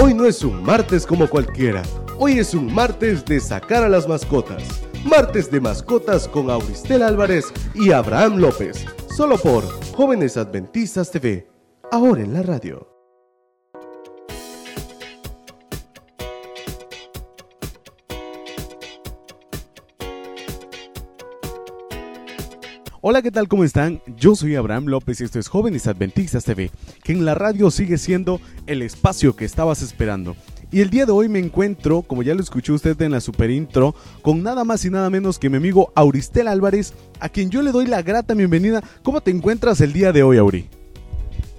[0.00, 1.82] Hoy no es un martes como cualquiera.
[2.20, 4.62] Hoy es un martes de sacar a las mascotas.
[5.04, 8.86] Martes de mascotas con Auristel Álvarez y Abraham López.
[9.16, 9.64] Solo por
[9.96, 11.48] Jóvenes Adventistas TV.
[11.90, 12.97] Ahora en la radio.
[23.10, 23.48] Hola, ¿qué tal?
[23.48, 24.02] ¿Cómo están?
[24.18, 26.70] Yo soy Abraham López y esto es Jóvenes Adventistas TV,
[27.02, 30.36] que en la radio sigue siendo el espacio que estabas esperando.
[30.70, 33.50] Y el día de hoy me encuentro, como ya lo escuchó usted en la super
[33.50, 37.62] intro, con nada más y nada menos que mi amigo Auristel Álvarez, a quien yo
[37.62, 38.82] le doy la grata bienvenida.
[39.02, 40.68] ¿Cómo te encuentras el día de hoy, Auri?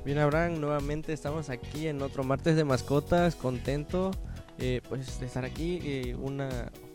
[0.06, 4.12] Bien, Abraham, nuevamente estamos aquí en otro martes de mascotas, contento
[4.59, 5.80] eh, pues de estar aquí.
[5.81, 6.44] Eh, un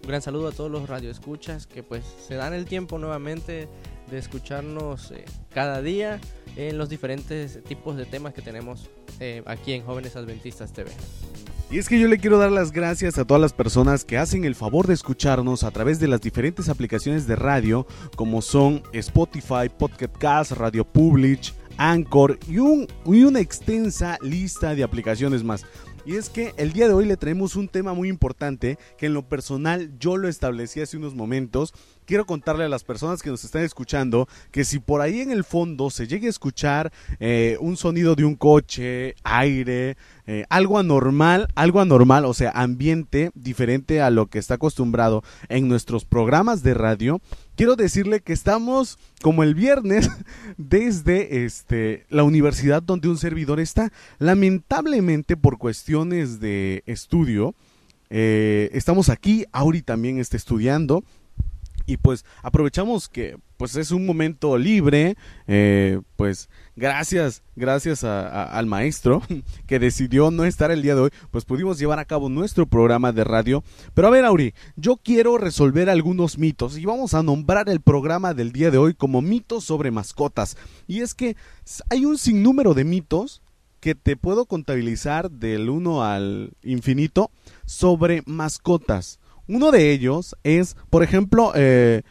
[0.06, 3.68] gran saludo a todos los radioescuchas que pues se dan el tiempo nuevamente
[4.10, 6.20] de escucharnos eh, cada día
[6.56, 8.90] en los diferentes tipos de temas que tenemos
[9.20, 10.90] eh, aquí en Jóvenes Adventistas TV.
[11.70, 14.44] Y es que yo le quiero dar las gracias a todas las personas que hacen
[14.44, 19.68] el favor de escucharnos a través de las diferentes aplicaciones de radio como son Spotify,
[19.76, 25.64] Podcast Radio Publish, Anchor y una extensa lista de aplicaciones más.
[26.06, 29.14] Y es que el día de hoy le traemos un tema muy importante que en
[29.14, 31.72] lo personal yo lo establecí hace unos momentos.
[32.04, 35.44] Quiero contarle a las personas que nos están escuchando que si por ahí en el
[35.44, 39.96] fondo se llegue a escuchar eh, un sonido de un coche, aire,
[40.26, 45.68] eh, algo anormal, algo anormal, o sea, ambiente diferente a lo que está acostumbrado en
[45.68, 47.22] nuestros programas de radio,
[47.56, 50.08] quiero decirle que estamos como el viernes
[50.56, 53.92] desde este, la universidad donde un servidor está.
[54.18, 57.54] Lamentablemente por cuestiones de estudio,
[58.10, 61.04] eh, estamos aquí, Auri también está estudiando
[61.86, 69.22] y pues aprovechamos que pues es un momento libre, eh, pues gracias, gracias al maestro
[69.66, 73.12] que decidió no estar el día de hoy, pues pudimos llevar a cabo nuestro programa
[73.12, 73.62] de radio.
[73.94, 78.34] Pero a ver, Auri, yo quiero resolver algunos mitos y vamos a nombrar el programa
[78.34, 80.56] del día de hoy como mitos sobre mascotas.
[80.86, 81.36] Y es que
[81.90, 83.40] hay un sinnúmero de mitos
[83.80, 87.30] que te puedo contabilizar del 1 al infinito
[87.66, 89.20] sobre mascotas.
[89.46, 92.02] Uno de ellos es, por ejemplo, eh,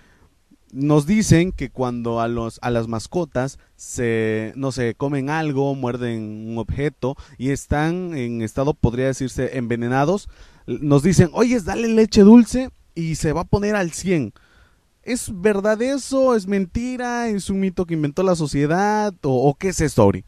[0.74, 6.50] nos dicen que cuando a, los, a las mascotas se, no se comen algo, muerden
[6.50, 10.30] un objeto y están en estado, podría decirse, envenenados,
[10.66, 14.34] nos dicen, oye, dale leche dulce y se va a poner al 100.
[15.04, 16.36] ¿Es verdad eso?
[16.36, 17.28] ¿Es mentira?
[17.28, 19.14] ¿Es un mito que inventó la sociedad?
[19.22, 20.24] ¿O, qué es esto, Ori?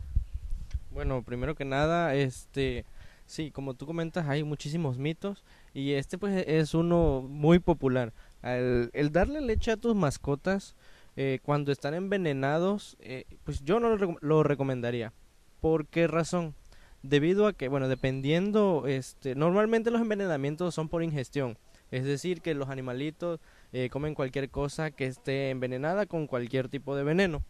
[0.92, 2.86] Bueno, primero que nada, este,
[3.26, 5.44] sí, como tú comentas, hay muchísimos mitos
[5.76, 8.12] y este pues es uno muy popular
[8.46, 10.76] el, darle leche a tus mascotas
[11.16, 15.14] eh, cuando están envenenados, eh, pues yo no lo, recomendaría.
[15.62, 16.54] ¿Por qué razón?
[17.02, 21.58] Debido a que, bueno, dependiendo, este, normalmente los envenenamientos son por ingestión.
[21.92, 23.40] Es decir, que los animalitos
[23.72, 27.44] eh, comen cualquier cosa que esté envenenada con cualquier tipo de veneno.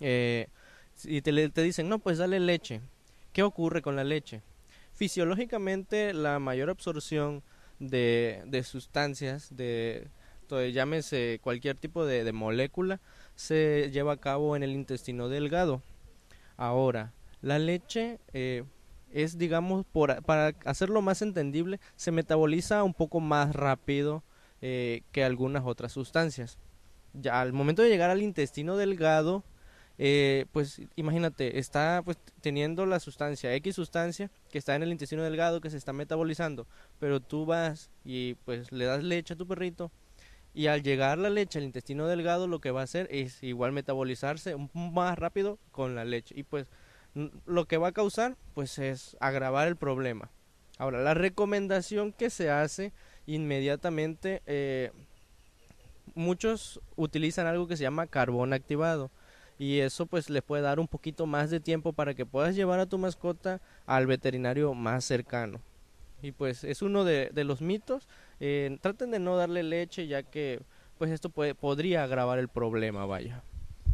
[0.00, 2.80] y te, te dicen, no, pues dale leche.
[3.32, 4.42] ¿Qué ocurre con la leche?
[5.00, 7.42] Fisiológicamente, la mayor absorción
[7.78, 10.10] de, sustancias, de,
[10.74, 13.00] llámese cualquier tipo de, molécula,
[13.34, 15.82] se lleva a cabo en el intestino delgado.
[16.58, 18.64] Ahora, la leche eh,
[19.10, 24.22] es, digamos, por, para hacerlo más entendible, se metaboliza un poco más rápido
[24.60, 26.58] eh, que algunas otras sustancias.
[27.14, 29.44] Ya al momento de llegar al intestino delgado,
[30.02, 35.22] eh, pues imagínate, está pues teniendo la sustancia, X sustancia, que está en el intestino
[35.22, 36.66] delgado, que se está metabolizando,
[36.98, 39.92] pero tú vas y pues le das leche a tu perrito
[40.54, 43.72] y al llegar la leche al intestino delgado lo que va a hacer es igual
[43.72, 46.66] metabolizarse más rápido con la leche y pues
[47.44, 50.30] lo que va a causar pues es agravar el problema.
[50.78, 52.94] Ahora, la recomendación que se hace
[53.26, 54.92] inmediatamente, eh,
[56.14, 59.10] muchos utilizan algo que se llama carbón activado
[59.60, 62.80] y eso pues le puede dar un poquito más de tiempo para que puedas llevar
[62.80, 65.60] a tu mascota al veterinario más cercano.
[66.22, 68.08] Y pues es uno de, los mitos.
[68.40, 70.62] Eh, traten de no darle leche ya que
[70.96, 73.42] pues esto puede, podría agravar el problema, vaya.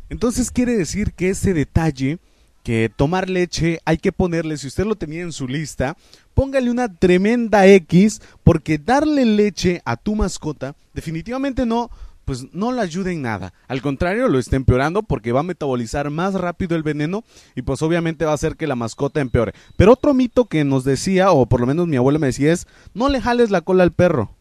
[0.09, 2.21] Entonces quiere decir que ese detalle
[2.63, 5.97] que tomar leche hay que ponerle, si usted lo tenía en su lista,
[6.35, 11.91] póngale una tremenda X porque darle leche a tu mascota definitivamente no
[12.27, 13.55] pues no le ayuda en nada.
[13.69, 17.25] Al contrario, lo está empeorando porque va a metabolizar más rápido el veneno
[17.55, 19.55] y pues obviamente va a hacer que la mascota empeore.
[19.77, 22.67] Pero otro mito que nos decía, o por lo menos mi abuela me decía, es
[22.95, 24.33] no le jales la cola al perro.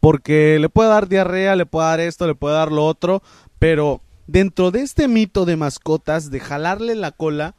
[0.00, 3.22] Porque le puede dar diarrea, le puede dar esto, le puede dar lo otro.
[3.60, 7.54] Pero dentro de este mito de mascotas, de jalarle la cola,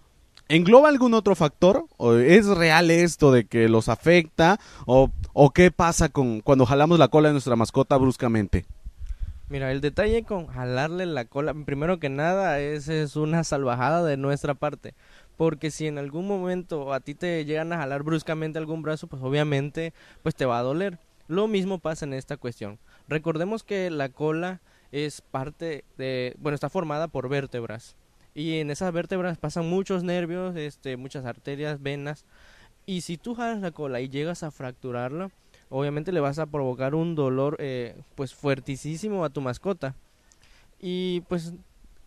[0.48, 1.88] ¿Engloba algún otro factor?
[1.98, 4.60] ¿O ¿Es real esto de que los afecta?
[4.86, 8.68] ¿O, o qué pasa con cuando jalamos la cola de nuestra mascota bruscamente?
[9.48, 14.18] Mira, el detalle con jalarle la cola, primero que nada, es, es una salvajada de
[14.18, 14.96] nuestra parte.
[15.38, 19.22] Porque si en algún momento a ti te llegan a jalar bruscamente algún brazo, pues
[19.22, 19.94] obviamente
[20.24, 20.98] pues te va a doler.
[21.28, 22.80] Lo mismo pasa en esta cuestión.
[23.08, 24.62] Recordemos que la cola
[24.92, 27.96] es parte de, bueno, está formada por vértebras.
[28.34, 32.26] Y en esas vértebras pasan muchos nervios, este, muchas arterias, venas.
[32.88, 35.30] Y si tú jalas la cola y llegas a fracturarla,
[35.76, 39.94] obviamente le vas a provocar un dolor eh, pues fuertísimo a tu mascota.
[40.80, 41.54] Y pues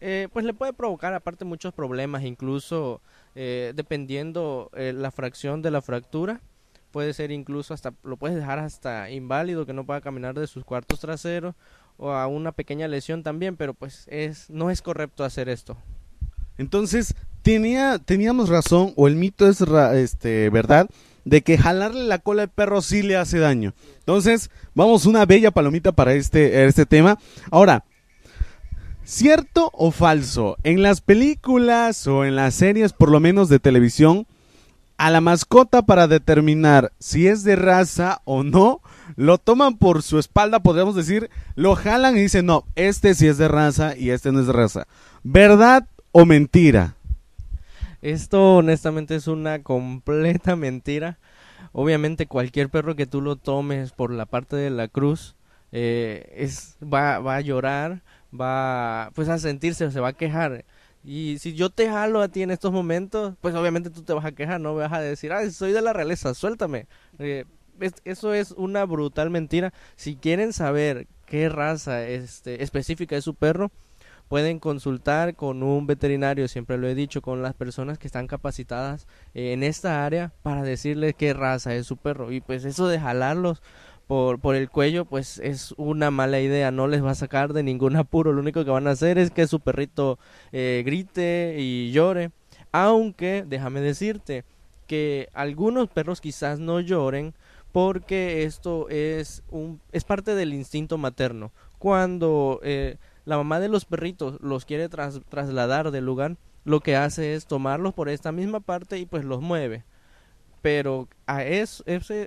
[0.00, 3.02] eh, pues le puede provocar aparte muchos problemas incluso
[3.34, 6.40] eh, dependiendo la fracción de la fractura.
[6.92, 10.64] Puede ser incluso hasta lo puedes dejar hasta inválido que no pueda caminar de sus
[10.64, 11.54] cuartos traseros
[11.98, 15.76] o a una pequeña lesión también pero pues es no es correcto hacer esto.
[16.56, 20.88] Entonces tenía teníamos razón o el mito es este verdad
[21.28, 23.74] de que jalarle la cola al perro sí le hace daño.
[23.98, 27.18] Entonces, vamos una bella palomita para este, este tema.
[27.50, 27.84] Ahora,
[29.04, 30.56] ¿cierto o falso?
[30.62, 34.26] En las películas o en las series, por lo menos de televisión,
[34.96, 38.80] a la mascota para determinar si es de raza o no,
[39.14, 43.38] lo toman por su espalda, podríamos decir, lo jalan y dicen, no, este sí es
[43.38, 44.86] de raza y este no es de raza.
[45.22, 46.96] ¿Verdad o mentira?
[48.02, 51.18] Esto honestamente es una completa mentira.
[51.72, 55.36] Obviamente cualquier perro que tú lo tomes por la parte de la cruz
[55.72, 58.02] eh, es va, va a llorar,
[58.38, 60.64] va pues a sentirse, se va a quejar.
[61.04, 64.24] Y si yo te jalo a ti en estos momentos, pues obviamente tú te vas
[64.24, 66.86] a quejar, no vas a decir, ay, soy de la realeza, suéltame.
[67.18, 67.44] Eh,
[68.04, 69.72] eso es una brutal mentira.
[69.96, 73.70] Si quieren saber qué raza este, específica es su perro,
[74.28, 79.06] pueden consultar con un veterinario, siempre lo he dicho, con las personas que están capacitadas
[79.34, 82.30] en esta área para decirles qué raza es su perro.
[82.30, 83.62] Y pues eso de jalarlos
[84.06, 87.62] por, por el cuello, pues es una mala idea, no les va a sacar de
[87.62, 90.18] ningún apuro, lo único que van a hacer es que su perrito
[90.52, 92.30] eh, grite y llore.
[92.70, 94.44] Aunque, déjame decirte,
[94.88, 97.34] que algunos perros quizás no lloren
[97.70, 102.96] porque esto es un es parte del instinto materno cuando eh,
[103.28, 107.92] la mamá de los perritos los quiere trasladar del lugar, lo que hace es tomarlos
[107.92, 109.84] por esta misma parte y pues los mueve.
[110.62, 111.84] Pero a eso,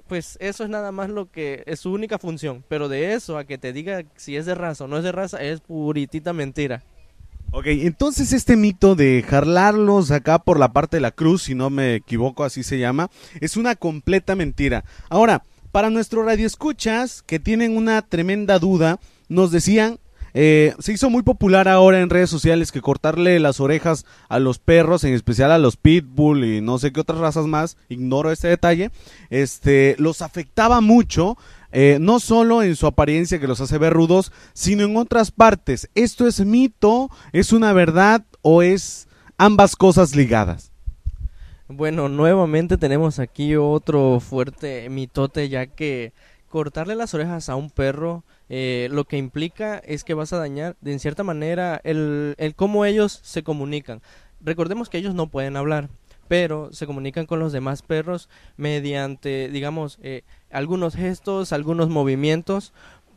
[0.07, 2.63] pues eso es nada más lo que es su única función.
[2.67, 5.11] Pero de eso a que te diga si es de raza o no es de
[5.11, 6.83] raza es puritita mentira.
[7.49, 11.71] Ok, entonces este mito de jarlarlos acá por la parte de la cruz, si no
[11.71, 13.09] me equivoco, así se llama,
[13.39, 14.85] es una completa mentira.
[15.09, 18.99] Ahora, para nuestro radio escuchas que tienen una tremenda duda,
[19.29, 19.97] nos decían
[20.33, 24.59] eh, se hizo muy popular ahora en redes sociales que cortarle las orejas a los
[24.59, 28.47] perros, en especial a los pitbull y no sé qué otras razas más, ignoro este
[28.47, 28.91] detalle,
[29.29, 31.37] este, los afectaba mucho,
[31.71, 35.89] eh, no solo en su apariencia que los hace ver rudos, sino en otras partes.
[35.95, 39.07] ¿Esto es mito, es una verdad o es
[39.37, 40.71] ambas cosas ligadas?
[41.73, 46.11] Bueno, nuevamente tenemos aquí otro fuerte mitote ya que
[46.51, 50.75] cortarle las orejas a un perro eh, lo que implica es que vas a dañar
[50.81, 54.01] de en cierta manera el, el cómo ellos se comunican.
[54.41, 55.89] Recordemos que ellos no pueden hablar,
[56.27, 62.73] pero se comunican con los demás perros mediante, digamos, eh, algunos gestos, algunos movimientos.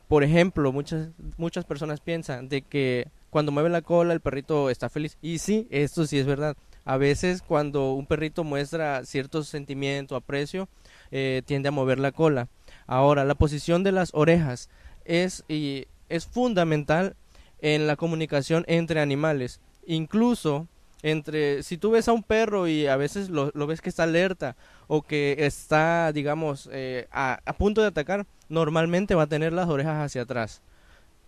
[0.09, 4.89] Por ejemplo, muchas, muchas personas piensan de que cuando mueve la cola el perrito está
[4.89, 5.19] feliz.
[5.21, 6.57] Y sí, esto sí es verdad.
[6.85, 10.69] A veces cuando un perrito muestra cierto sentimiento, aprecio,
[11.11, 12.49] eh, tiende a mover la cola.
[12.87, 14.69] Ahora, la posición de las orejas
[15.05, 17.17] es, y es fundamental
[17.61, 19.61] en la comunicación entre animales.
[19.87, 20.69] Incluso
[21.05, 24.57] entre si tú ves a un perro y a veces lo, ves que está alerta
[24.87, 30.03] o que está, digamos, eh, a, punto de atacar, normalmente va a tener las orejas
[30.03, 30.63] hacia atrás.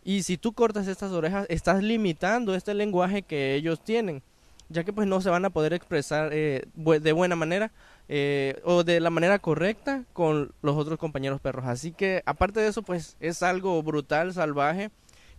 [0.02, 4.22] Y si tú cortas estas orejas, estás limitando este lenguaje que ellos tienen,
[4.70, 7.70] ya que pues no se van a poder expresar eh, de buena manera
[8.08, 11.66] eh, o de la manera correcta con los otros compañeros perros.
[11.66, 14.90] Así que aparte de eso, pues es algo brutal, salvaje,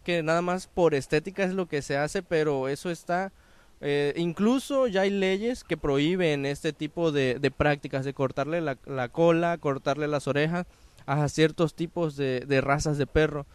[0.04, 3.32] que nada más por estética es lo que se hace, pero eso está...
[3.80, 9.60] Eh, incluso ya hay leyes que prohíben este tipo de, prácticas, de cortarle la, cola,
[9.60, 10.66] cortarle las orejas
[11.06, 13.46] a ciertos tipos de, de razas de perro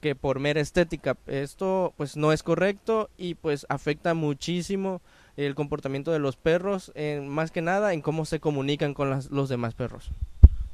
[0.00, 5.00] que por mera estética esto pues no es correcto y pues afecta muchísimo
[5.46, 9.48] el comportamiento de los perros, en, más que nada en cómo se comunican con los
[9.48, 10.10] demás perros.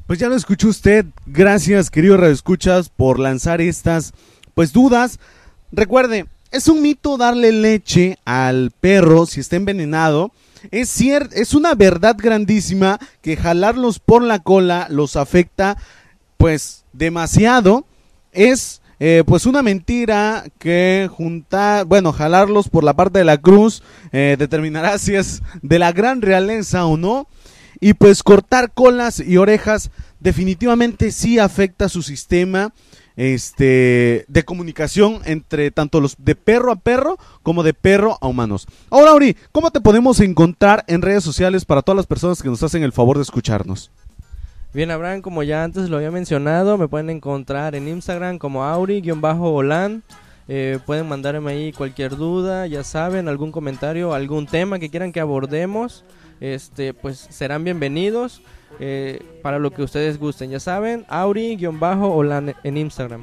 [0.06, 1.06] Pues ya lo escuchó usted.
[1.26, 4.12] Gracias, querido Escuchas, por lanzar estas
[4.54, 5.18] pues dudas.
[5.72, 10.30] Recuerde, es un mito darle leche al perro si está envenenado.
[10.70, 15.76] es cierto, es una verdad grandísima que jalarlos por la cola los afecta
[16.36, 17.84] pues demasiado.
[18.32, 23.82] Es eh, pues una mentira que juntar, bueno, jalarlos por la parte de la cruz
[24.12, 27.28] eh, determinará si es de la gran realeza o no.
[27.78, 32.72] Y pues cortar colas y orejas definitivamente sí afecta su sistema
[33.16, 38.66] este, de comunicación entre tanto los de perro a perro como de perro a humanos.
[38.90, 42.62] Ahora, Ori, ¿cómo te podemos encontrar en redes sociales para todas las personas que nos
[42.62, 43.90] hacen el favor de escucharnos?
[44.76, 50.02] Bien, Abraham, como ya antes lo había mencionado, me pueden encontrar en Instagram como Auri-Olan.
[50.48, 55.20] Eh, pueden mandarme ahí cualquier duda, ya saben, algún comentario, algún tema que quieran que
[55.20, 56.04] abordemos,
[56.40, 58.42] este, pues serán bienvenidos.
[58.78, 60.50] Eh, para lo que ustedes gusten.
[60.50, 63.22] Ya saben, Auri-Olan en Instagram.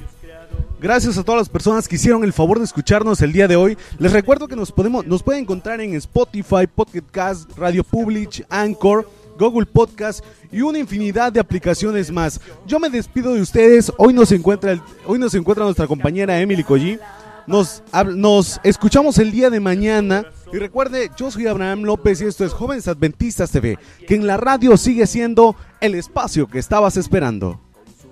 [0.80, 3.78] Gracias a todas las personas que hicieron el favor de escucharnos el día de hoy.
[4.00, 9.66] Les recuerdo que nos podemos, nos pueden encontrar en Spotify, Podcast Radio Public, Anchor, Google
[9.66, 12.40] Podcast y una infinidad de aplicaciones más.
[12.66, 13.92] Yo me despido de ustedes.
[13.96, 16.98] Hoy nos encuentra, hoy nos encuentra nuestra compañera Emily Collie.
[17.46, 17.82] Nos,
[18.14, 20.24] nos escuchamos el día de mañana.
[20.52, 24.36] Y recuerde, yo soy Abraham López y esto es Jóvenes Adventistas TV, que en la
[24.36, 27.60] radio sigue siendo el espacio que estabas esperando.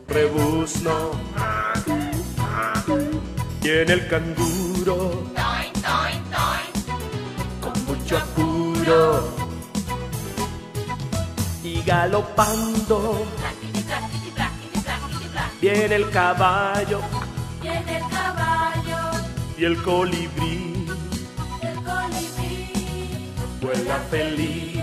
[0.08, 1.12] Rebuzno
[3.62, 5.22] y en el canguro
[7.60, 9.41] con mucho apuro
[11.82, 13.24] y galopando
[15.60, 17.00] viene el caballo
[19.56, 20.86] y el colibrí,
[21.62, 24.82] el colibrí vuela feliz.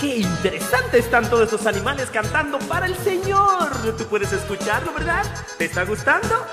[0.00, 3.68] Qué interesante están todos esos animales cantando para el Señor.
[3.98, 5.24] Tú puedes escucharlo, ¿verdad?
[5.58, 6.46] ¿Te está gustando?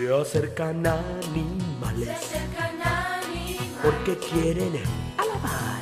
[0.00, 4.82] Se acercan animales Se acercan animales porque quieren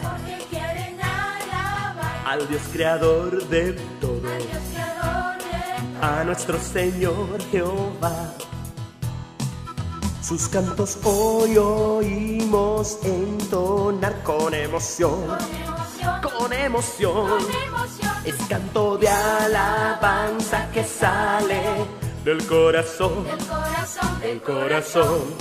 [0.02, 2.26] porque quieren alabar.
[2.26, 8.34] Al Dios creador de todo, al Dios creador de a nuestro Señor Jehová.
[10.20, 15.26] Sus cantos hoy oímos entonar con emoción,
[15.62, 17.28] emoción, con emoción.
[17.28, 18.24] con emoción.
[18.24, 21.86] Es canto de alabanza que sale
[22.28, 25.34] del corazón, Del corazón, del corazón.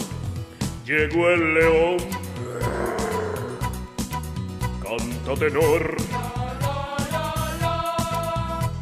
[0.86, 1.98] Llegó el león,
[4.82, 5.98] canta tenor.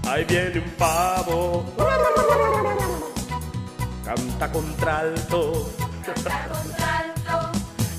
[0.07, 1.65] Ahí viene un pavo,
[4.05, 5.69] canta contralto.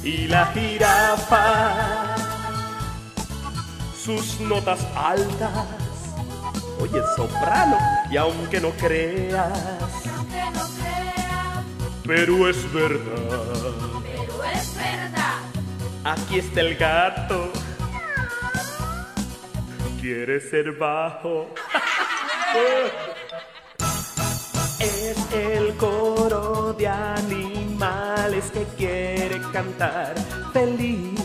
[0.02, 2.16] Y la jirafa,
[4.04, 5.66] sus notas altas.
[6.80, 7.76] Oye, soprano,
[8.10, 9.50] y aunque no creas,
[12.06, 13.42] pero es verdad.
[14.02, 15.38] pero es verdad.
[16.04, 17.50] Aquí está el gato.
[20.00, 21.48] Quiere ser bajo.
[24.78, 30.14] Es el coro de animales que quiere cantar
[30.52, 31.18] feliz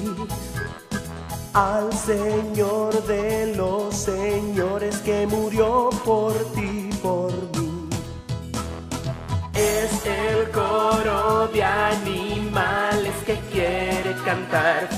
[1.54, 6.90] al Señor de los señores que murió por ti,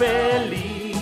[0.04, 0.98] feliz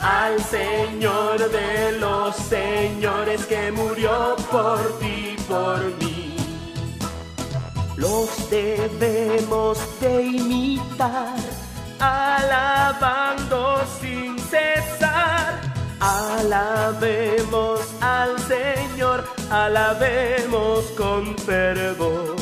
[0.00, 6.36] al Señor de los señores que murió por ti, por mí.
[7.96, 11.36] Los debemos de imitar,
[11.98, 15.60] alabando sin cesar.
[16.00, 22.36] Alabemos al Señor, alabemos con fervor.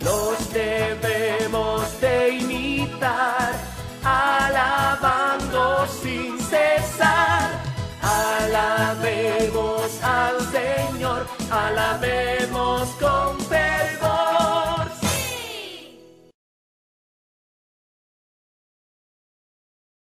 [0.00, 0.89] Los debemos
[11.70, 13.39] Alabemos con